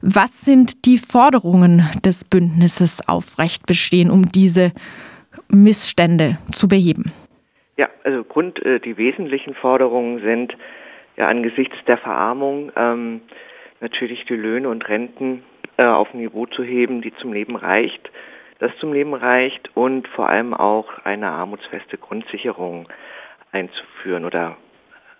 Was 0.00 0.42
sind 0.42 0.86
die 0.86 0.98
Forderungen 0.98 1.82
des 2.04 2.24
Bündnisses 2.24 3.00
aufrecht 3.08 3.66
bestehen, 3.66 4.10
um 4.10 4.26
diese 4.26 4.72
Missstände 5.50 6.38
zu 6.52 6.68
beheben? 6.68 7.12
Ja, 7.76 7.88
also 8.04 8.22
Grund, 8.24 8.64
äh, 8.64 8.80
die 8.80 8.96
wesentlichen 8.96 9.54
Forderungen 9.54 10.20
sind 10.20 10.56
ja 11.16 11.28
angesichts 11.28 11.76
der 11.86 11.98
Verarmung 11.98 12.70
ähm, 12.76 13.20
natürlich 13.80 14.24
die 14.26 14.34
Löhne 14.34 14.68
und 14.68 14.88
Renten 14.88 15.42
äh, 15.76 15.84
auf 15.84 16.12
ein 16.12 16.18
Niveau 16.18 16.46
zu 16.46 16.62
heben, 16.62 17.02
die 17.02 17.14
zum 17.16 17.32
Leben 17.32 17.56
reicht, 17.56 18.10
das 18.60 18.70
zum 18.78 18.92
Leben 18.92 19.14
reicht 19.14 19.70
und 19.76 20.06
vor 20.08 20.28
allem 20.28 20.54
auch 20.54 20.86
eine 21.04 21.28
armutsfeste 21.28 21.98
Grundsicherung 21.98 22.88
einzuführen 23.52 24.24
oder 24.24 24.56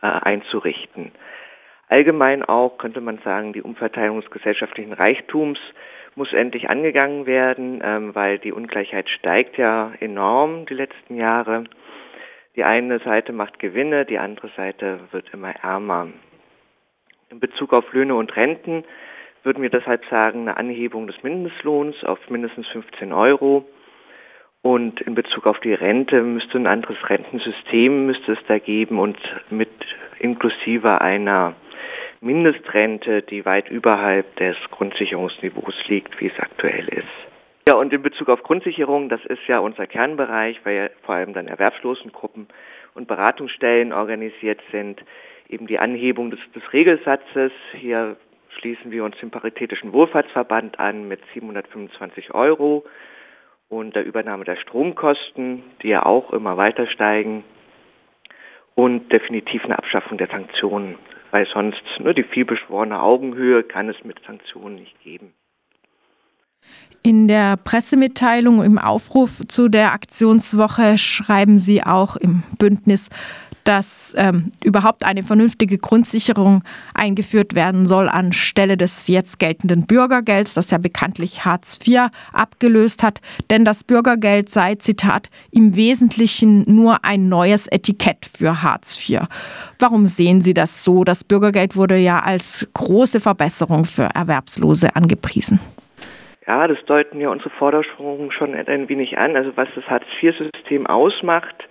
äh, 0.03 0.07
einzurichten. 0.07 1.13
Allgemein 1.89 2.43
auch 2.43 2.79
könnte 2.79 3.01
man 3.01 3.19
sagen, 3.19 3.53
die 3.53 3.63
Umverteilung 3.63 4.21
des 4.21 4.31
gesellschaftlichen 4.31 4.93
Reichtums 4.93 5.59
muss 6.15 6.33
endlich 6.33 6.69
angegangen 6.69 7.27
werden, 7.27 7.81
ähm, 7.83 8.15
weil 8.15 8.39
die 8.39 8.53
Ungleichheit 8.53 9.09
steigt 9.09 9.57
ja 9.57 9.93
enorm 10.01 10.67
die 10.67 10.75
letzten 10.75 11.17
Jahre. 11.17 11.65
Die 12.57 12.65
eine 12.65 12.99
Seite 12.99 13.33
macht 13.33 13.59
Gewinne, 13.59 14.05
die 14.05 14.19
andere 14.19 14.49
Seite 14.57 15.01
wird 15.13 15.33
immer 15.33 15.55
ärmer. 15.63 16.09
In 17.31 17.41
Bezug 17.41 17.73
auf 17.73 17.93
Löhne 17.93 18.17
und 18.17 18.35
Renten 18.37 18.85
würden 19.45 19.63
wir 19.63 19.71
deshalb 19.71 20.05
sagen, 20.07 20.43
eine 20.43 20.57
Anhebung 20.57 21.07
des 21.07 21.23
Mindestlohns 21.23 22.03
auf 22.05 22.19
mindestens 22.29 22.67
15 22.69 23.13
Euro. 23.13 23.65
Und 24.61 25.01
in 25.01 25.15
Bezug 25.15 25.47
auf 25.47 25.61
die 25.61 25.73
Rente 25.73 26.21
müsste 26.23 26.59
ein 26.59 26.67
anderes 26.67 26.99
Rentensystem 27.09 28.07
müsste 28.07 28.33
es 28.33 28.39
da 28.49 28.59
geben 28.59 28.99
und 28.99 29.19
mit 29.51 29.71
inklusive 30.19 31.01
einer 31.01 31.55
Mindestrente, 32.21 33.23
die 33.23 33.45
weit 33.45 33.71
überhalb 33.71 34.37
des 34.37 34.57
Grundsicherungsniveaus 34.71 35.75
liegt, 35.87 36.21
wie 36.21 36.27
es 36.27 36.39
aktuell 36.39 36.89
ist. 36.89 37.29
Ja, 37.69 37.77
und 37.77 37.93
in 37.93 38.03
Bezug 38.03 38.29
auf 38.29 38.43
Grundsicherung, 38.43 39.09
das 39.09 39.25
ist 39.27 39.47
ja 39.47 39.59
unser 39.59 39.87
Kernbereich, 39.87 40.59
weil 40.65 40.77
ja 40.77 40.89
vor 41.03 41.17
allem 41.17 41.35
dann 41.35 41.49
Erwerbslosengruppen 41.49 42.49
und 42.95 43.07
Beratungsstellen 43.07 43.93
organisiert 43.93 44.61
sind, 44.73 45.03
eben 45.49 45.67
die 45.67 45.79
Anhebung 45.79 46.31
des, 46.31 46.41
des 46.55 46.73
Regelsatzes. 46.73 47.53
Hier 47.73 48.17
schließen 48.59 48.91
wir 48.91 49.05
uns 49.05 49.17
dem 49.19 49.31
Paritätischen 49.31 49.93
Wohlfahrtsverband 49.93 50.81
an 50.81 51.09
mit 51.09 51.21
725 51.35 52.35
Euro 52.35 52.85
und 53.69 53.95
der 53.95 54.05
Übernahme 54.05 54.45
der 54.45 54.57
Stromkosten, 54.57 55.63
die 55.83 55.89
ja 55.89 56.07
auch 56.07 56.33
immer 56.33 56.57
weiter 56.57 56.87
steigen 56.87 57.45
und 58.75 59.13
definitiv 59.13 59.65
eine 59.65 59.79
Abschaffung 59.79 60.19
der 60.19 60.29
Sanktionen 60.29 60.97
weil 61.31 61.47
sonst 61.47 61.83
ne, 61.99 62.15
die 62.15 62.23
vielbeschworene 62.23 63.01
Augenhöhe 63.01 63.63
kann 63.63 63.89
es 63.89 64.03
mit 64.05 64.19
Sanktionen 64.27 64.77
nicht 64.77 65.01
geben. 65.03 65.35
In 67.09 67.27
der 67.27 67.57
Pressemitteilung 67.57 68.63
im 68.63 68.77
Aufruf 68.77 69.41
zu 69.49 69.71
der 69.71 69.95
Aktionswoche 69.95 70.99
schreiben 70.99 71.59
Sie 71.59 71.83
auch 71.83 72.17
im 72.17 72.43
Bündnis, 72.59 73.09
dass 73.65 74.13
ähm, 74.19 74.53
überhaupt 74.63 75.05
eine 75.05 75.23
vernünftige 75.23 75.79
Grundsicherung 75.79 76.63
eingeführt 76.93 77.55
werden 77.55 77.87
soll 77.87 78.11
anstelle 78.11 78.77
des 78.77 79.07
jetzt 79.09 79.39
geltenden 79.39 79.87
Bürgergelds, 79.87 80.53
das 80.53 80.71
ja 80.71 80.77
bekanntlich 80.77 81.47
Hartz 81.47 81.79
IV 81.83 82.11
abgelöst 82.35 83.03
hat. 83.03 83.23
Denn 83.49 83.65
das 83.65 83.85
Bürgergeld 83.85 84.51
sei, 84.51 84.75
Zitat, 84.75 85.31
im 85.51 85.77
Wesentlichen 85.77 86.63
nur 86.67 87.07
ein 87.07 87.31
neues 87.31 87.69
Etikett 87.69 88.27
für 88.27 88.63
Hartz 88.63 88.99
IV. 89.09 89.21
Warum 89.79 90.07
sehen 90.07 90.43
Sie 90.43 90.53
das 90.53 90.85
so? 90.85 91.05
Das 91.05 91.25
Bürgergeld 91.25 91.75
wurde 91.75 91.97
ja 91.97 92.21
als 92.21 92.69
große 92.75 93.19
Verbesserung 93.19 93.87
für 93.87 94.11
Erwerbslose 94.15 94.95
angepriesen. 94.95 95.59
Ja, 96.49 96.67
das 96.67 96.83
deuten 96.87 97.21
ja 97.21 97.29
unsere 97.29 97.51
Forderungen 97.51 98.33
schon 98.33 98.55
ein 98.55 98.89
wenig 98.89 99.19
an. 99.19 99.37
Also 99.37 99.57
was 99.57 99.69
das 99.75 99.89
Hartz-IV-System 99.89 100.87
ausmacht, 100.87 101.69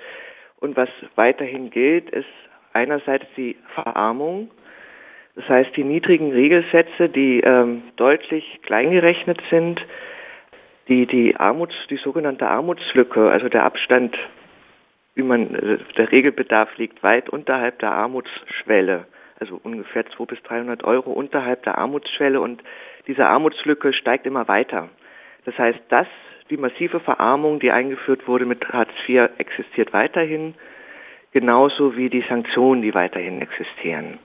und 0.59 0.75
was 0.75 0.89
weiterhin 1.15 1.69
gilt, 1.69 2.09
ist 2.09 2.27
einerseits 2.73 3.25
die 3.35 3.55
Verarmung. 3.73 4.49
Das 5.35 5.47
heißt, 5.47 5.75
die 5.75 5.83
niedrigen 5.83 6.31
Regelsätze, 6.31 7.09
die 7.09 7.41
ähm, 7.41 7.83
deutlich 7.95 8.59
kleingerechnet 8.63 9.39
sind, 9.51 9.79
die, 10.87 11.05
die 11.05 11.35
Armuts, 11.35 11.75
die 11.89 11.97
sogenannte 11.97 12.47
Armutslücke, 12.47 13.29
also 13.29 13.49
der 13.49 13.63
Abstand, 13.63 14.17
wie 15.13 15.21
man, 15.21 15.53
äh, 15.53 15.77
der 15.95 16.11
Regelbedarf 16.11 16.75
liegt 16.77 17.03
weit 17.03 17.29
unterhalb 17.29 17.77
der 17.79 17.91
Armutsschwelle, 17.91 19.05
also 19.39 19.59
ungefähr 19.63 20.05
200 20.05 20.27
bis 20.27 20.43
300 20.43 20.83
Euro 20.83 21.11
unterhalb 21.11 21.63
der 21.63 21.77
Armutsschwelle 21.77 22.41
und 22.41 22.63
diese 23.07 23.27
Armutslücke 23.27 23.93
steigt 23.93 24.25
immer 24.25 24.47
weiter. 24.47 24.89
Das 25.45 25.57
heißt, 25.57 25.79
das 25.89 26.07
die 26.49 26.57
massive 26.57 26.99
Verarmung, 26.99 27.59
die 27.59 27.71
eingeführt 27.71 28.27
wurde 28.27 28.45
mit 28.45 28.67
Hartz 28.69 28.91
IV, 29.07 29.29
existiert 29.37 29.93
weiterhin, 29.93 30.55
genauso 31.33 31.97
wie 31.97 32.09
die 32.09 32.23
Sanktionen, 32.29 32.81
die 32.81 32.93
weiterhin 32.93 33.41
existieren. 33.41 34.19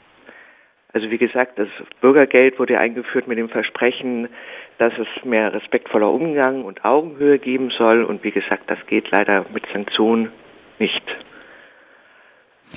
Also 0.92 1.10
wie 1.10 1.18
gesagt, 1.18 1.58
das 1.58 1.68
Bürgergeld 2.00 2.58
wurde 2.58 2.78
eingeführt 2.78 3.26
mit 3.26 3.38
dem 3.38 3.48
Versprechen, 3.48 4.28
dass 4.78 4.92
es 4.98 5.24
mehr 5.24 5.52
respektvoller 5.52 6.10
Umgang 6.10 6.64
und 6.64 6.84
Augenhöhe 6.84 7.38
geben 7.38 7.70
soll. 7.70 8.04
Und 8.04 8.22
wie 8.24 8.30
gesagt, 8.30 8.64
das 8.70 8.78
geht 8.86 9.10
leider 9.10 9.46
mit 9.54 9.64
Sanktionen 9.72 10.30
nicht. 10.78 11.02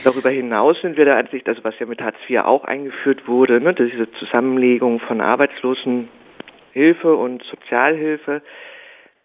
Darüber 0.04 0.30
hinaus 0.30 0.80
sind 0.82 0.98
wir 0.98 1.06
der 1.06 1.18
Ansicht, 1.18 1.48
also 1.48 1.64
was 1.64 1.78
ja 1.80 1.86
mit 1.86 2.02
Hartz 2.02 2.18
IV 2.30 2.40
auch 2.42 2.64
eingeführt 2.64 3.28
wurde, 3.28 3.60
ne, 3.60 3.74
diese 3.74 4.12
Zusammenlegung 4.14 5.00
von 5.00 5.22
Arbeitslosenhilfe 5.22 7.16
und 7.16 7.44
Sozialhilfe, 7.44 8.42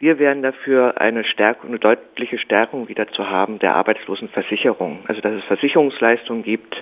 wir 0.00 0.18
wären 0.18 0.42
dafür, 0.42 0.98
eine 0.98 1.24
Stärkung, 1.24 1.68
eine 1.68 1.78
deutliche 1.78 2.38
Stärkung 2.38 2.88
wieder 2.88 3.06
zu 3.08 3.28
haben 3.28 3.58
der 3.58 3.74
Arbeitslosenversicherung. 3.74 5.00
Also, 5.06 5.20
dass 5.20 5.34
es 5.34 5.44
Versicherungsleistungen 5.44 6.42
gibt 6.42 6.74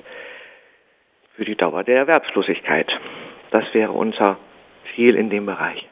für 1.34 1.44
die 1.44 1.56
Dauer 1.56 1.82
der 1.82 1.96
Erwerbslosigkeit. 1.96 2.88
Das 3.50 3.64
wäre 3.72 3.90
unser 3.90 4.38
Ziel 4.94 5.16
in 5.16 5.30
dem 5.30 5.46
Bereich. 5.46 5.88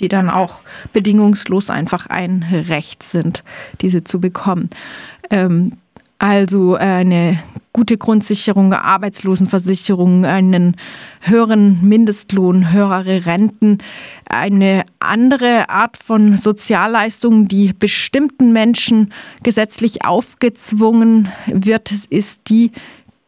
Die 0.00 0.08
dann 0.08 0.30
auch 0.30 0.60
bedingungslos 0.94 1.68
einfach 1.68 2.06
ein 2.08 2.46
Recht 2.70 3.02
sind, 3.02 3.44
diese 3.82 4.02
zu 4.04 4.18
bekommen. 4.18 4.70
Ähm, 5.30 5.78
also 6.18 6.74
eine 6.74 7.38
gute 7.72 7.96
Grundsicherung, 7.96 8.72
Arbeitslosenversicherung, 8.72 10.24
einen 10.24 10.74
höheren 11.20 11.86
Mindestlohn, 11.86 12.72
höhere 12.72 13.26
Renten, 13.26 13.78
eine 14.28 14.82
andere 14.98 15.68
Art 15.68 15.96
von 15.96 16.36
Sozialleistungen, 16.36 17.46
die 17.46 17.72
bestimmten 17.72 18.52
Menschen 18.52 19.12
gesetzlich 19.44 20.04
aufgezwungen 20.04 21.28
wird, 21.46 21.92
ist 22.10 22.50
die 22.50 22.72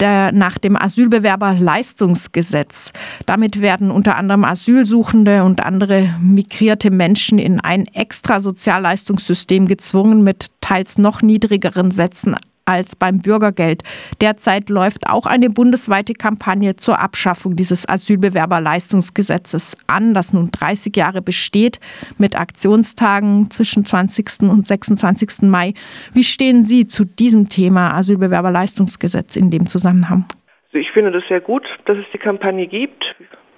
der, 0.00 0.32
nach 0.32 0.58
dem 0.58 0.76
Asylbewerberleistungsgesetz. 0.76 2.90
Damit 3.26 3.60
werden 3.60 3.92
unter 3.92 4.16
anderem 4.16 4.44
Asylsuchende 4.44 5.44
und 5.44 5.64
andere 5.64 6.12
migrierte 6.20 6.90
Menschen 6.90 7.38
in 7.38 7.60
ein 7.60 7.86
extra 7.86 8.40
Sozialleistungssystem 8.40 9.66
gezwungen 9.66 10.24
mit 10.24 10.46
teils 10.60 10.98
noch 10.98 11.22
niedrigeren 11.22 11.92
Sätzen 11.92 12.34
als 12.70 12.94
beim 12.94 13.18
Bürgergeld. 13.18 13.82
Derzeit 14.20 14.70
läuft 14.70 15.08
auch 15.08 15.26
eine 15.26 15.50
bundesweite 15.50 16.14
Kampagne 16.14 16.76
zur 16.76 17.00
Abschaffung 17.00 17.56
dieses 17.56 17.88
Asylbewerberleistungsgesetzes 17.88 19.76
an, 19.88 20.14
das 20.14 20.32
nun 20.32 20.50
30 20.52 20.96
Jahre 20.96 21.20
besteht, 21.20 21.80
mit 22.18 22.38
Aktionstagen 22.38 23.50
zwischen 23.50 23.84
20. 23.84 24.48
und 24.48 24.66
26. 24.66 25.42
Mai. 25.42 25.74
Wie 26.14 26.24
stehen 26.24 26.62
Sie 26.62 26.86
zu 26.86 27.04
diesem 27.04 27.48
Thema 27.48 27.94
Asylbewerberleistungsgesetz 27.94 29.36
in 29.36 29.50
dem 29.50 29.66
Zusammenhang? 29.66 30.24
Also 30.68 30.78
ich 30.78 30.92
finde 30.92 31.10
das 31.10 31.24
sehr 31.28 31.40
gut, 31.40 31.66
dass 31.86 31.98
es 31.98 32.06
die 32.12 32.18
Kampagne 32.18 32.68
gibt. 32.68 33.04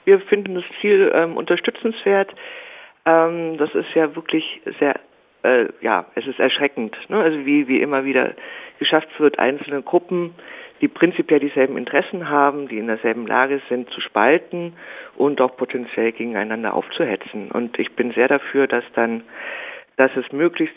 Wir 0.04 0.20
finden 0.20 0.54
das 0.54 0.64
Ziel 0.80 1.12
ähm, 1.14 1.36
unterstützenswert. 1.36 2.30
Ähm, 3.04 3.58
das 3.58 3.74
ist 3.74 3.94
ja 3.94 4.16
wirklich 4.16 4.44
sehr 4.80 4.98
äh, 5.42 5.66
ja, 5.80 6.06
es 6.14 6.26
ist 6.26 6.38
erschreckend. 6.38 6.96
Ne? 7.08 7.18
Also 7.18 7.44
wie, 7.44 7.68
wie 7.68 7.80
immer 7.80 8.04
wieder 8.04 8.34
geschafft 8.78 9.08
wird, 9.18 9.38
einzelne 9.38 9.82
Gruppen, 9.82 10.34
die 10.80 10.88
prinzipiell 10.88 11.40
dieselben 11.40 11.76
Interessen 11.76 12.28
haben, 12.28 12.68
die 12.68 12.78
in 12.78 12.88
derselben 12.88 13.26
Lage 13.26 13.60
sind, 13.68 13.88
zu 13.90 14.00
spalten 14.00 14.72
und 15.16 15.40
auch 15.40 15.56
potenziell 15.56 16.12
gegeneinander 16.12 16.74
aufzuhetzen. 16.74 17.50
Und 17.52 17.78
ich 17.78 17.92
bin 17.92 18.12
sehr 18.12 18.28
dafür, 18.28 18.66
dass 18.66 18.84
dann, 18.94 19.22
dass 19.96 20.10
es 20.16 20.32
möglichst 20.32 20.74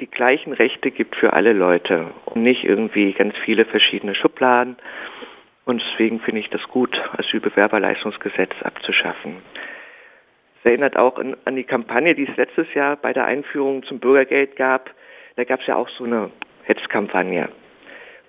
die 0.00 0.08
gleichen 0.08 0.52
Rechte 0.52 0.90
gibt 0.90 1.14
für 1.14 1.32
alle 1.32 1.52
Leute 1.52 2.06
und 2.24 2.42
nicht 2.42 2.64
irgendwie 2.64 3.12
ganz 3.12 3.36
viele 3.44 3.64
verschiedene 3.64 4.16
Schubladen. 4.16 4.76
Und 5.64 5.82
deswegen 5.82 6.20
finde 6.20 6.40
ich 6.40 6.50
das 6.50 6.62
gut, 6.64 7.00
Asylbewerberleistungsgesetz 7.16 8.50
abzuschaffen. 8.62 9.36
Erinnert 10.64 10.96
auch 10.96 11.18
an 11.18 11.56
die 11.56 11.64
Kampagne, 11.64 12.14
die 12.14 12.26
es 12.26 12.36
letztes 12.36 12.72
Jahr 12.74 12.96
bei 12.96 13.12
der 13.12 13.26
Einführung 13.26 13.82
zum 13.84 14.00
Bürgergeld 14.00 14.56
gab. 14.56 14.90
Da 15.36 15.44
gab 15.44 15.60
es 15.60 15.66
ja 15.66 15.76
auch 15.76 15.88
so 15.90 16.04
eine 16.04 16.30
Hetzkampagne, 16.64 17.50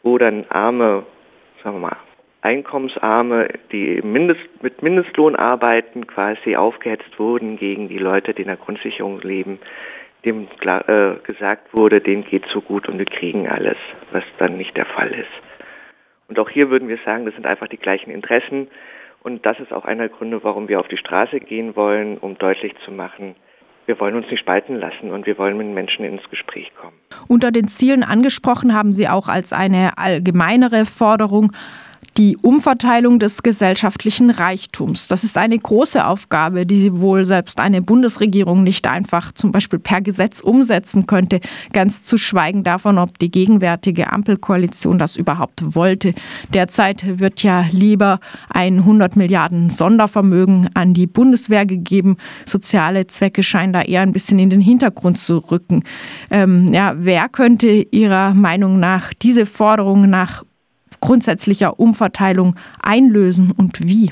wo 0.03 0.17
dann 0.17 0.45
arme, 0.49 1.05
sagen 1.63 1.77
wir 1.77 1.87
mal, 1.87 1.97
Einkommensarme, 2.41 3.47
die 3.71 4.01
Mindest, 4.03 4.41
mit 4.61 4.83
Mindestlohn 4.83 5.35
arbeiten, 5.35 6.05
quasi 6.05 6.55
aufgehetzt 6.55 7.17
wurden 7.17 7.57
gegen 7.57 7.89
die 7.89 7.97
Leute, 7.97 8.35
die 8.35 8.43
in 8.43 8.49
der 8.49 8.57
Grundsicherung 8.57 9.19
leben, 9.21 9.59
dem 10.25 10.47
äh, 10.61 11.15
gesagt 11.23 11.75
wurde, 11.75 12.01
denen 12.01 12.23
geht 12.23 12.45
so 12.53 12.61
gut 12.61 12.87
und 12.87 12.99
wir 12.99 13.05
kriegen 13.05 13.47
alles, 13.47 13.77
was 14.11 14.23
dann 14.37 14.57
nicht 14.57 14.77
der 14.77 14.85
Fall 14.85 15.11
ist. 15.11 15.31
Und 16.27 16.37
auch 16.37 16.49
hier 16.49 16.69
würden 16.69 16.87
wir 16.87 16.99
sagen, 17.05 17.25
das 17.25 17.33
sind 17.33 17.47
einfach 17.47 17.67
die 17.67 17.77
gleichen 17.77 18.11
Interessen. 18.11 18.67
Und 19.25 19.43
das 19.43 19.59
ist 19.59 19.73
auch 19.73 19.85
einer 19.85 20.07
der 20.07 20.15
Gründe, 20.15 20.43
warum 20.43 20.67
wir 20.67 20.79
auf 20.79 20.87
die 20.87 20.97
Straße 20.97 21.39
gehen 21.39 21.75
wollen, 21.75 22.19
um 22.19 22.37
deutlich 22.37 22.75
zu 22.85 22.91
machen, 22.91 23.33
wir 23.87 23.99
wollen 23.99 24.13
uns 24.13 24.27
nicht 24.29 24.39
spalten 24.39 24.75
lassen 24.75 25.09
und 25.09 25.25
wir 25.25 25.39
wollen 25.39 25.57
mit 25.57 25.67
Menschen 25.67 26.05
ins 26.05 26.21
Gespräch 26.29 26.71
kommen. 26.79 26.95
Unter 27.27 27.51
den 27.51 27.67
Zielen 27.67 28.03
angesprochen 28.03 28.75
haben 28.75 28.93
Sie 28.93 29.09
auch 29.09 29.27
als 29.27 29.51
eine 29.51 29.97
allgemeinere 29.97 30.85
Forderung 30.85 31.53
die 32.17 32.37
Umverteilung 32.37 33.19
des 33.19 33.43
gesellschaftlichen 33.43 34.29
Reichtums. 34.29 35.07
Das 35.07 35.23
ist 35.23 35.37
eine 35.37 35.57
große 35.57 36.05
Aufgabe, 36.05 36.65
die 36.65 37.01
wohl 37.01 37.25
selbst 37.25 37.59
eine 37.59 37.81
Bundesregierung 37.81 38.63
nicht 38.63 38.87
einfach 38.87 39.31
zum 39.31 39.51
Beispiel 39.51 39.79
per 39.79 40.01
Gesetz 40.01 40.39
umsetzen 40.39 41.07
könnte, 41.07 41.41
ganz 41.73 42.03
zu 42.03 42.17
schweigen 42.17 42.63
davon, 42.63 42.97
ob 42.97 43.19
die 43.19 43.31
gegenwärtige 43.31 44.11
Ampelkoalition 44.11 44.97
das 44.97 45.15
überhaupt 45.15 45.75
wollte. 45.75 46.13
Derzeit 46.53 47.19
wird 47.19 47.43
ja 47.43 47.65
lieber 47.71 48.19
ein 48.49 48.79
100 48.79 49.15
Milliarden 49.15 49.69
Sondervermögen 49.69 50.69
an 50.73 50.93
die 50.93 51.07
Bundeswehr 51.07 51.65
gegeben. 51.65 52.17
Soziale 52.45 53.07
Zwecke 53.07 53.43
scheinen 53.43 53.73
da 53.73 53.81
eher 53.81 54.01
ein 54.01 54.13
bisschen 54.13 54.39
in 54.39 54.49
den 54.49 54.61
Hintergrund 54.61 55.17
zu 55.17 55.37
rücken. 55.37 55.83
Ähm, 56.31 56.73
ja, 56.73 56.93
wer 56.97 57.29
könnte 57.29 57.67
Ihrer 57.67 58.33
Meinung 58.33 58.79
nach 58.79 59.13
diese 59.13 59.45
Forderung 59.45 60.09
nach 60.09 60.43
grundsätzlicher 61.01 61.79
Umverteilung 61.79 62.55
einlösen 62.81 63.53
und 63.57 63.79
wie? 63.81 64.11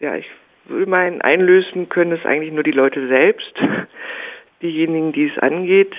Ja, 0.00 0.14
ich 0.16 0.26
würde 0.66 0.90
meinen, 0.90 1.20
einlösen 1.20 1.88
können 1.88 2.12
es 2.12 2.24
eigentlich 2.24 2.52
nur 2.52 2.62
die 2.62 2.72
Leute 2.72 3.08
selbst, 3.08 3.54
diejenigen, 4.62 5.12
die 5.12 5.26
es 5.26 5.38
angeht. 5.38 5.94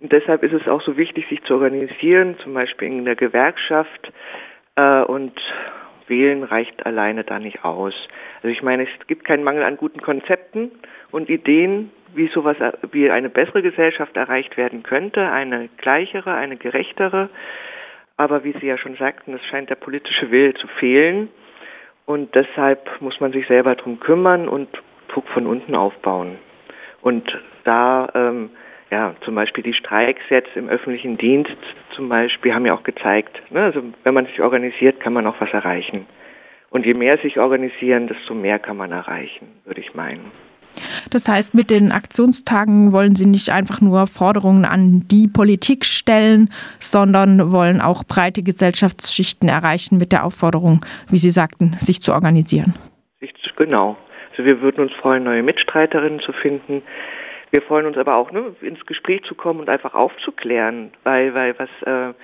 Und 0.00 0.12
deshalb 0.12 0.44
ist 0.44 0.52
es 0.52 0.68
auch 0.68 0.82
so 0.82 0.96
wichtig, 0.96 1.26
sich 1.28 1.42
zu 1.42 1.54
organisieren, 1.54 2.36
zum 2.42 2.54
Beispiel 2.54 2.88
in 2.88 3.04
der 3.04 3.16
Gewerkschaft. 3.16 4.12
Äh, 4.76 5.02
und 5.02 5.32
wählen 6.08 6.44
reicht 6.44 6.86
alleine 6.86 7.24
da 7.24 7.38
nicht 7.38 7.64
aus. 7.64 7.94
Also 8.36 8.48
ich 8.48 8.62
meine, 8.62 8.84
es 8.84 9.06
gibt 9.06 9.24
keinen 9.24 9.44
Mangel 9.44 9.62
an 9.62 9.76
guten 9.76 10.00
Konzepten 10.00 10.70
und 11.10 11.28
Ideen, 11.28 11.90
wie 12.14 12.28
sowas, 12.28 12.56
wie 12.92 13.10
eine 13.10 13.28
bessere 13.28 13.62
Gesellschaft 13.62 14.16
erreicht 14.16 14.56
werden 14.56 14.82
könnte, 14.82 15.30
eine 15.30 15.68
gleichere, 15.76 16.34
eine 16.34 16.56
gerechtere. 16.56 17.28
Aber 18.18 18.44
wie 18.44 18.52
Sie 18.60 18.66
ja 18.66 18.76
schon 18.76 18.96
sagten, 18.96 19.32
es 19.32 19.44
scheint 19.46 19.70
der 19.70 19.76
politische 19.76 20.30
Wille 20.30 20.52
zu 20.54 20.66
fehlen. 20.66 21.28
Und 22.04 22.34
deshalb 22.34 23.00
muss 23.00 23.20
man 23.20 23.32
sich 23.32 23.46
selber 23.46 23.74
darum 23.74 24.00
kümmern 24.00 24.48
und 24.48 24.68
Druck 25.08 25.28
von 25.28 25.46
unten 25.46 25.74
aufbauen. 25.74 26.38
Und 27.00 27.30
da, 27.64 28.08
ähm, 28.14 28.50
ja, 28.90 29.14
zum 29.24 29.34
Beispiel 29.34 29.62
die 29.62 29.74
Streiks 29.74 30.22
jetzt 30.30 30.56
im 30.56 30.68
öffentlichen 30.68 31.16
Dienst 31.16 31.56
zum 31.94 32.08
Beispiel 32.08 32.54
haben 32.54 32.66
ja 32.66 32.74
auch 32.74 32.82
gezeigt, 32.82 33.40
ne, 33.50 33.62
also 33.62 33.82
wenn 34.02 34.14
man 34.14 34.26
sich 34.26 34.40
organisiert, 34.40 35.00
kann 35.00 35.12
man 35.12 35.26
auch 35.26 35.40
was 35.40 35.52
erreichen. 35.52 36.06
Und 36.70 36.86
je 36.86 36.94
mehr 36.94 37.18
sich 37.18 37.38
organisieren, 37.38 38.08
desto 38.08 38.34
mehr 38.34 38.58
kann 38.58 38.76
man 38.76 38.92
erreichen, 38.92 39.60
würde 39.64 39.80
ich 39.80 39.94
meinen. 39.94 40.30
Das 41.10 41.28
heißt, 41.28 41.54
mit 41.54 41.70
den 41.70 41.92
Aktionstagen 41.92 42.92
wollen 42.92 43.14
Sie 43.14 43.26
nicht 43.26 43.50
einfach 43.50 43.80
nur 43.80 44.06
Forderungen 44.06 44.64
an 44.64 45.04
die 45.10 45.28
Politik 45.28 45.84
stellen, 45.84 46.50
sondern 46.78 47.52
wollen 47.52 47.80
auch 47.80 48.04
breite 48.04 48.42
Gesellschaftsschichten 48.42 49.48
erreichen 49.48 49.98
mit 49.98 50.12
der 50.12 50.24
Aufforderung, 50.24 50.84
wie 51.08 51.18
Sie 51.18 51.30
sagten, 51.30 51.72
sich 51.78 52.02
zu 52.02 52.12
organisieren. 52.12 52.74
Genau. 53.58 53.96
Also 54.30 54.44
wir 54.44 54.62
würden 54.62 54.80
uns 54.82 54.92
freuen, 54.94 55.24
neue 55.24 55.42
Mitstreiterinnen 55.42 56.20
zu 56.20 56.32
finden. 56.32 56.82
Wir 57.50 57.60
freuen 57.62 57.86
uns 57.86 57.98
aber 57.98 58.14
auch, 58.14 58.30
ne, 58.30 58.54
ins 58.60 58.84
Gespräch 58.86 59.22
zu 59.24 59.34
kommen 59.34 59.60
und 59.60 59.68
einfach 59.68 59.94
aufzuklären, 59.94 60.92
weil, 61.02 61.34
weil 61.34 61.58
was 61.58 61.68
äh, 61.84 62.14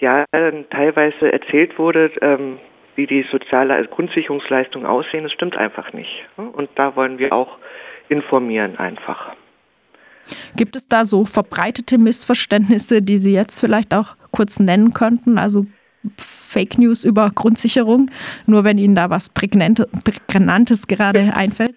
ja 0.00 0.24
teilweise 0.70 1.32
erzählt 1.32 1.78
wurde, 1.78 2.12
ähm, 2.20 2.58
wie 2.94 3.06
die 3.06 3.24
soziale 3.30 3.74
also 3.74 3.88
Grundsicherungsleistungen 3.88 4.86
aussehen, 4.86 5.24
das 5.24 5.32
stimmt 5.32 5.56
einfach 5.56 5.94
nicht. 5.94 6.26
Und 6.36 6.68
da 6.74 6.94
wollen 6.94 7.18
wir 7.18 7.32
auch 7.32 7.56
informieren 8.10 8.76
einfach. 8.76 9.34
Gibt 10.56 10.76
es 10.76 10.88
da 10.88 11.04
so 11.04 11.24
verbreitete 11.24 11.98
Missverständnisse, 11.98 13.02
die 13.02 13.18
Sie 13.18 13.32
jetzt 13.32 13.58
vielleicht 13.58 13.94
auch 13.94 14.16
kurz 14.30 14.60
nennen 14.60 14.92
könnten? 14.92 15.38
Also 15.38 15.66
Fake 16.16 16.78
News 16.78 17.04
über 17.04 17.30
Grundsicherung, 17.34 18.10
nur 18.46 18.64
wenn 18.64 18.78
Ihnen 18.78 18.94
da 18.94 19.10
was 19.10 19.30
Prägnantes 19.30 20.86
gerade 20.86 21.32
einfällt? 21.34 21.74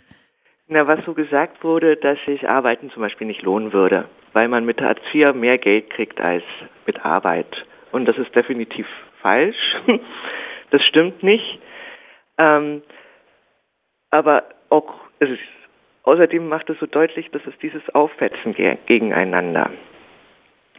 Na, 0.67 0.87
was 0.87 1.03
so 1.05 1.13
gesagt 1.13 1.63
wurde, 1.63 1.97
dass 1.97 2.17
sich 2.25 2.47
Arbeiten 2.47 2.89
zum 2.91 3.01
Beispiel 3.01 3.27
nicht 3.27 3.41
lohnen 3.41 3.73
würde, 3.73 4.05
weil 4.31 4.47
man 4.47 4.65
mit 4.65 4.81
Hartz 4.81 5.01
IV 5.13 5.35
mehr 5.35 5.57
Geld 5.57 5.89
kriegt 5.89 6.19
als 6.19 6.43
mit 6.85 7.03
Arbeit. 7.05 7.65
Und 7.91 8.05
das 8.05 8.17
ist 8.17 8.35
definitiv 8.35 8.87
falsch. 9.21 9.57
Das 10.71 10.81
stimmt 10.85 11.21
nicht. 11.21 11.59
Ähm, 12.39 12.81
aber 14.09 14.43
auch, 14.69 14.91
es 15.19 15.29
ist, 15.29 15.39
außerdem 16.03 16.47
macht 16.47 16.69
es 16.69 16.79
so 16.79 16.85
deutlich, 16.85 17.29
dass 17.31 17.45
es 17.45 17.57
dieses 17.59 17.87
Aufwetzen 17.93 18.53
ge 18.53 18.77
gegeneinander. 18.85 19.71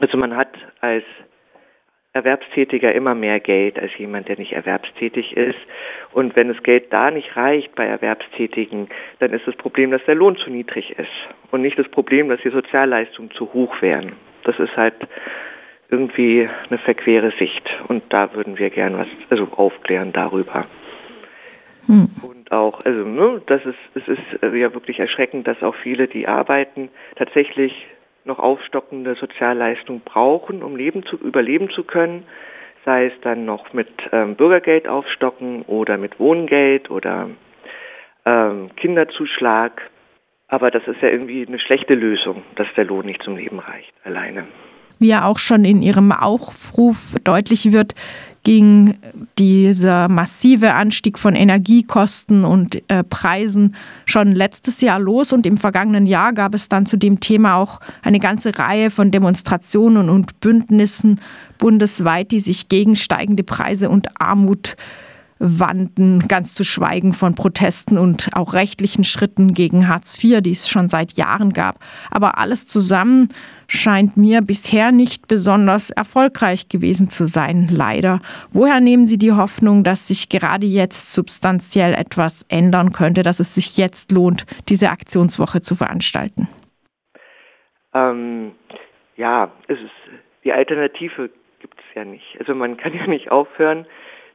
Also 0.00 0.16
man 0.18 0.36
hat 0.36 0.50
als 0.80 1.04
Erwerbstätiger 2.14 2.94
immer 2.94 3.16
mehr 3.16 3.40
Geld 3.40 3.76
als 3.76 3.90
jemand, 3.98 4.28
der 4.28 4.38
nicht 4.38 4.52
erwerbstätig 4.52 5.36
ist. 5.36 5.58
Und 6.12 6.36
wenn 6.36 6.46
das 6.46 6.62
Geld 6.62 6.92
da 6.92 7.10
nicht 7.10 7.36
reicht 7.36 7.74
bei 7.74 7.86
Erwerbstätigen, 7.86 8.88
dann 9.18 9.32
ist 9.32 9.46
das 9.48 9.56
Problem, 9.56 9.90
dass 9.90 10.04
der 10.04 10.14
Lohn 10.14 10.36
zu 10.36 10.48
niedrig 10.48 10.96
ist 10.96 11.10
und 11.50 11.62
nicht 11.62 11.76
das 11.76 11.88
Problem, 11.88 12.28
dass 12.28 12.40
die 12.42 12.50
Sozialleistungen 12.50 13.32
zu 13.32 13.52
hoch 13.52 13.82
wären. 13.82 14.12
Das 14.44 14.56
ist 14.60 14.76
halt 14.76 14.94
irgendwie 15.90 16.48
eine 16.68 16.78
verquere 16.78 17.32
Sicht. 17.38 17.68
Und 17.88 18.04
da 18.10 18.32
würden 18.32 18.58
wir 18.58 18.70
gern 18.70 18.96
was, 18.96 19.08
also 19.30 19.48
aufklären 19.56 20.12
darüber. 20.12 20.66
Hm. 21.86 22.08
Auch, 22.50 22.80
also, 22.84 23.04
ne, 23.04 23.42
das 23.46 23.64
ist, 23.64 23.78
es 23.94 24.08
ist 24.08 24.42
äh, 24.42 24.56
ja 24.56 24.72
wirklich 24.74 24.98
erschreckend, 24.98 25.46
dass 25.46 25.62
auch 25.62 25.74
viele, 25.76 26.08
die 26.08 26.26
arbeiten, 26.26 26.90
tatsächlich 27.16 27.86
noch 28.24 28.38
aufstockende 28.38 29.14
Sozialleistungen 29.14 30.00
brauchen, 30.00 30.62
um 30.62 30.76
leben 30.76 31.04
zu, 31.04 31.16
überleben 31.16 31.70
zu 31.70 31.84
können. 31.84 32.24
Sei 32.84 33.06
es 33.06 33.12
dann 33.22 33.44
noch 33.44 33.72
mit 33.72 33.88
ähm, 34.12 34.34
Bürgergeld 34.34 34.88
aufstocken 34.88 35.62
oder 35.62 35.96
mit 35.96 36.18
Wohngeld 36.20 36.90
oder 36.90 37.30
ähm, 38.24 38.70
Kinderzuschlag. 38.76 39.90
Aber 40.48 40.70
das 40.70 40.86
ist 40.86 41.00
ja 41.00 41.08
irgendwie 41.08 41.46
eine 41.46 41.58
schlechte 41.58 41.94
Lösung, 41.94 42.42
dass 42.56 42.68
der 42.76 42.84
Lohn 42.84 43.06
nicht 43.06 43.22
zum 43.22 43.36
Leben 43.36 43.58
reicht, 43.58 43.92
alleine 44.04 44.44
wie 44.98 45.08
ja 45.08 45.26
auch 45.26 45.38
schon 45.38 45.64
in 45.64 45.82
ihrem 45.82 46.12
Aufruf 46.12 47.14
deutlich 47.24 47.72
wird, 47.72 47.94
ging 48.44 48.94
dieser 49.38 50.08
massive 50.08 50.74
Anstieg 50.74 51.18
von 51.18 51.34
Energiekosten 51.34 52.44
und 52.44 52.82
äh, 52.88 53.02
Preisen 53.02 53.74
schon 54.04 54.32
letztes 54.32 54.82
Jahr 54.82 55.00
los 55.00 55.32
und 55.32 55.46
im 55.46 55.56
vergangenen 55.56 56.06
Jahr 56.06 56.32
gab 56.34 56.54
es 56.54 56.68
dann 56.68 56.86
zu 56.86 56.96
dem 56.96 57.20
Thema 57.20 57.56
auch 57.56 57.80
eine 58.02 58.20
ganze 58.20 58.58
Reihe 58.58 58.90
von 58.90 59.10
Demonstrationen 59.10 60.10
und 60.10 60.40
Bündnissen 60.40 61.20
bundesweit, 61.58 62.30
die 62.30 62.40
sich 62.40 62.68
gegen 62.68 62.96
steigende 62.96 63.42
Preise 63.42 63.88
und 63.88 64.20
Armut 64.20 64.76
wandten, 65.38 66.26
ganz 66.28 66.54
zu 66.54 66.64
schweigen 66.64 67.12
von 67.12 67.34
Protesten 67.34 67.98
und 67.98 68.30
auch 68.34 68.54
rechtlichen 68.54 69.04
Schritten 69.04 69.52
gegen 69.52 69.88
Hartz 69.88 70.22
IV, 70.22 70.40
die 70.40 70.52
es 70.52 70.68
schon 70.68 70.88
seit 70.88 71.12
Jahren 71.12 71.52
gab. 71.52 71.76
Aber 72.10 72.38
alles 72.38 72.66
zusammen 72.66 73.28
scheint 73.68 74.16
mir 74.16 74.42
bisher 74.42 74.92
nicht 74.92 75.26
besonders 75.26 75.90
erfolgreich 75.90 76.68
gewesen 76.68 77.08
zu 77.08 77.26
sein, 77.26 77.68
leider. 77.70 78.20
Woher 78.52 78.80
nehmen 78.80 79.06
Sie 79.06 79.18
die 79.18 79.32
Hoffnung, 79.32 79.84
dass 79.84 80.08
sich 80.08 80.28
gerade 80.28 80.66
jetzt 80.66 81.12
substanziell 81.12 81.94
etwas 81.94 82.44
ändern 82.48 82.92
könnte, 82.92 83.22
dass 83.22 83.40
es 83.40 83.54
sich 83.54 83.76
jetzt 83.76 84.12
lohnt, 84.12 84.46
diese 84.68 84.90
Aktionswoche 84.90 85.60
zu 85.60 85.74
veranstalten? 85.74 86.48
Ähm, 87.94 88.52
ja, 89.16 89.50
es 89.68 89.78
ist, 89.78 90.20
die 90.44 90.52
Alternative 90.52 91.30
gibt 91.60 91.78
es 91.78 91.94
ja 91.94 92.04
nicht. 92.04 92.36
Also 92.38 92.54
man 92.54 92.76
kann 92.76 92.94
ja 92.94 93.06
nicht 93.06 93.30
aufhören, 93.30 93.86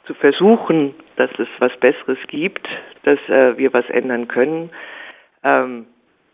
zu 0.09 0.15
versuchen, 0.15 0.95
dass 1.17 1.29
es 1.37 1.47
was 1.59 1.71
Besseres 1.77 2.17
gibt, 2.29 2.67
dass 3.03 3.19
äh, 3.29 3.55
wir 3.59 3.73
was 3.73 3.87
ändern 3.91 4.27
können. 4.27 4.71
Ähm, 5.43 5.85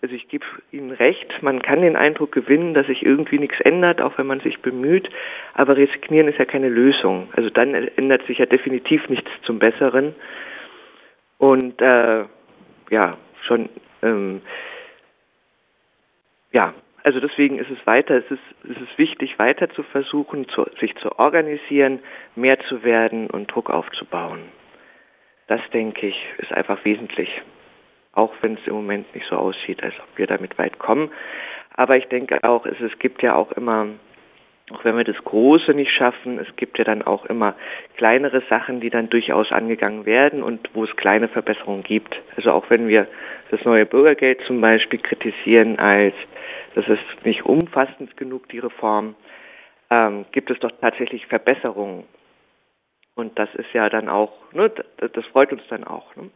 also 0.02 0.16
ich 0.16 0.30
gebe 0.30 0.46
Ihnen 0.72 0.92
recht, 0.92 1.44
man 1.44 1.62
kann 1.62 1.82
den 1.82 1.98
Eindruck 1.98 2.32
gewinnen, 2.32 2.74
dass 2.74 2.88
sich 2.88 3.04
irgendwie 3.04 3.38
nichts 3.38 3.60
ändert, 3.60 4.00
auch 4.00 4.18
wenn 4.18 4.28
man 4.28 4.40
sich 4.40 4.62
bemüht, 4.62 5.10
aber 5.56 5.76
resignieren 5.76 6.30
ist 6.30 6.40
ja 6.40 6.46
keine 6.46 6.70
Lösung. 6.70 7.28
Also 7.36 7.50
dann 7.50 7.74
ändert 7.74 8.26
sich 8.28 8.38
ja 8.38 8.46
definitiv 8.46 9.10
nichts 9.10 9.30
zum 9.44 9.60
Besseren. 9.60 10.16
Und 11.38 11.82
äh, 11.82 12.24
ja, 12.92 13.18
schon 13.42 13.68
ähm, 14.02 14.42
ja, 16.54 16.74
also 17.06 17.20
deswegen 17.20 17.60
ist 17.60 17.70
es 17.70 17.86
weiter, 17.86 18.16
es 18.16 18.32
ist, 18.32 18.42
es 18.64 18.82
ist 18.82 18.98
wichtig, 18.98 19.38
weiter 19.38 19.70
zu 19.70 19.84
versuchen, 19.84 20.50
zu, 20.50 20.66
sich 20.80 20.96
zu 20.96 21.20
organisieren, 21.20 22.00
mehr 22.36 22.60
zu 22.62 22.84
werden 22.84 23.30
und 23.30 23.46
Druck 23.54 23.70
aufzubauen. 23.70 24.42
Das, 25.46 25.62
denke 25.72 26.08
ich, 26.08 26.18
ist 26.40 26.52
einfach 26.52 26.84
wesentlich. 26.84 27.30
Auch 28.14 28.34
wenn 28.42 28.56
es 28.56 28.66
im 28.66 28.74
Moment 28.74 29.14
nicht 29.14 29.28
so 29.30 29.36
aussieht, 29.36 29.84
als 29.84 29.94
ob 30.00 30.18
wir 30.18 30.26
damit 30.26 30.58
weit 30.58 30.80
kommen. 30.80 31.12
Aber 31.76 31.96
ich 31.96 32.08
denke 32.08 32.44
auch, 32.44 32.66
es, 32.66 32.80
es 32.80 32.98
gibt 32.98 33.22
ja 33.22 33.36
auch 33.36 33.52
immer 33.52 33.86
auch 34.72 34.84
wenn 34.84 34.98
wir 34.98 35.04
das 35.04 35.24
Große 35.24 35.74
nicht 35.74 35.92
schaffen, 35.92 36.40
es 36.40 36.56
gibt 36.56 36.80
ja 36.80 36.84
dann 36.84 37.04
auch 37.04 37.26
immer 37.26 37.56
kleinere 37.98 38.42
Sachen, 38.50 38.80
die 38.80 38.90
dann 38.90 39.10
durchaus 39.10 39.52
angegangen 39.52 40.06
werden 40.08 40.42
und 40.42 40.70
wo 40.74 40.84
es 40.84 40.96
kleine 40.96 41.28
Verbesserungen 41.28 41.84
gibt. 41.84 42.16
Also 42.36 42.52
auch 42.52 42.70
wenn 42.70 42.88
wir 42.88 43.08
das 43.52 43.64
neue 43.64 43.86
Bürgergeld 43.86 44.42
zum 44.48 44.62
Beispiel 44.62 45.00
kritisieren 45.00 45.78
als, 45.78 46.16
das 46.74 46.88
ist 46.88 47.26
nicht 47.26 47.46
umfassend 47.46 48.18
genug, 48.18 48.50
die 48.50 48.60
Reform, 48.60 49.16
ähm, 49.92 50.26
gibt 50.32 50.50
es 50.50 50.58
doch 50.60 50.72
tatsächlich 50.82 51.28
Verbesserungen. 51.28 52.06
Und 53.14 53.38
das 53.38 53.54
ist 53.56 53.72
ja 53.74 53.88
dann 53.90 54.10
auch, 54.10 54.34
ne, 54.52 54.72
das 54.98 55.26
freut 55.28 55.54
uns 55.54 55.62
dann 55.70 55.84
auch. 55.84 56.16
Ne? 56.16 56.32